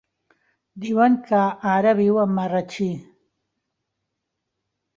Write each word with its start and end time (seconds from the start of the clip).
Diuen 0.85 1.17
que 1.27 1.41
ara 1.73 1.93
viu 2.01 2.19
a 2.23 2.25
Marratxí. 2.39 2.89